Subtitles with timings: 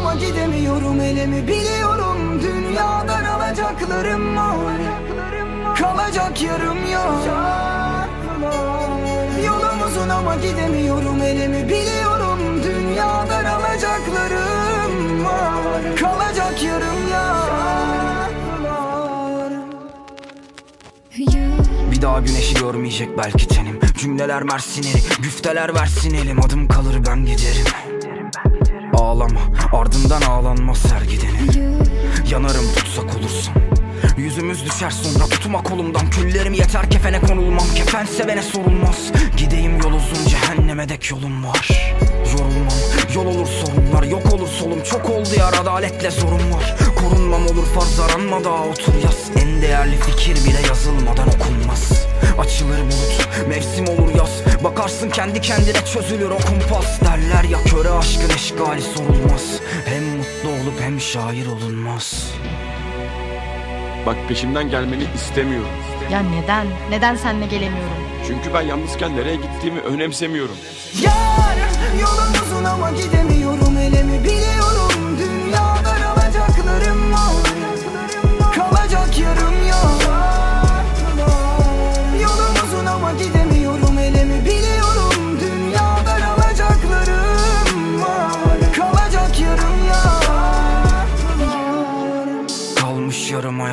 [0.00, 4.80] ama gidemiyorum elimi biliyorum Dünyadan alacaklarım var.
[5.78, 7.24] Kalacak yarım yok.
[9.46, 15.96] Yolum uzun ama gidemiyorum elimi biliyorum Dünyadan alacaklarım var.
[16.00, 17.50] Kalacak yarım yok
[21.90, 23.80] Bir daha güneşi görmeyecek belki tenim.
[23.98, 26.40] Cümleler mersineri Güfteler versin elim.
[26.44, 27.64] Adım kalır ben giderim
[29.20, 29.40] Ağlama.
[29.72, 31.78] Ardından ağlanmaz her gidenin
[32.30, 33.54] Yanarım tutsak olursan
[34.16, 36.10] Yüzümüz düşer sonra tutma kolumdan.
[36.10, 37.66] Küllerim yeter kefene konulmam.
[37.74, 39.12] Kefen sevene sorulmaz.
[39.36, 41.94] Gideyim yol uzun cehenneme dek yolum var.
[42.32, 42.78] Yorulmam.
[43.14, 44.82] Yol olur sorunlar Yok olur solum.
[44.82, 46.76] Çok oldu ya adaletle zorum var.
[47.00, 52.06] Korunmam olur farz aranma daha otur yaz En değerli fikir bile yazılmadan okunmaz.
[52.38, 54.64] Açılır bulut mevsim olur yaz.
[54.64, 57.39] Bakarsın kendi kendine çözülür o kumpas Derler
[58.60, 62.30] eşgali sorulmaz Hem mutlu olup hem şair olunmaz
[64.06, 65.68] Bak peşimden gelmeni istemiyorum.
[66.12, 66.66] Ya neden?
[66.90, 67.96] Neden seninle gelemiyorum?
[68.26, 70.56] Çünkü ben yalnızken nereye gittiğimi önemsemiyorum.
[71.02, 71.56] Yar
[72.00, 74.59] yolum uzun ama gidemiyorum elimi biliyorum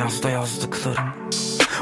[0.08, 1.04] Ayazda yazdıklarım.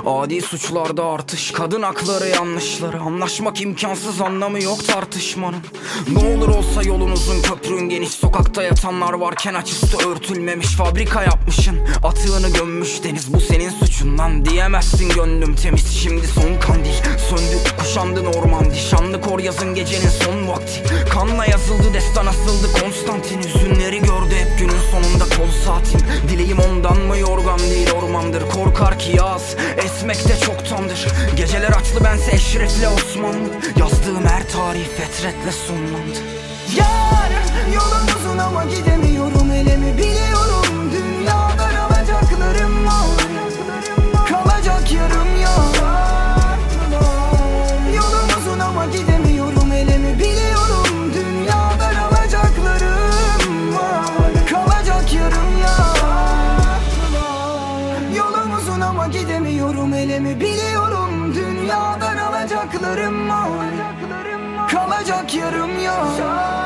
[0.06, 3.00] Adi suçlarda artış Kadın hakları yanlışları.
[3.00, 5.60] Anlaşmak imkansız anlamı yok tartışmanın.
[6.08, 8.10] Ne olur olsa yolunuzun köprün geniş.
[8.10, 10.66] Sokakta yatanlar varken açıstı örtülmemiş.
[10.66, 13.34] Fabrika yapmışın Atığını gömmüş deniz.
[13.34, 15.88] Bu senin suçundan diyemezsin gönlüm temiz.
[16.02, 16.94] Şimdi son kandil
[17.28, 20.08] Söndü kuşandın orman Şanlı kor yazın gecenin
[28.78, 29.56] Korkar ki yaz.
[29.84, 31.06] Esmek de çoktandır.
[31.36, 36.18] Geceler açlı bense eşrefle Osmanlı Yazdığım her tarih fetretle sonlandı.
[36.76, 37.30] Yar
[37.74, 39.52] yolum uzun ama gidemiyorum.
[39.52, 40.65] Elimi biliyorum
[59.20, 61.34] gidemiyorum elimi biliyorum.
[61.34, 63.70] Dünyadan alacaklarım var.
[64.70, 66.65] Kalacak yarım yok